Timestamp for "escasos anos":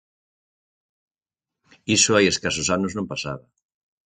2.27-2.91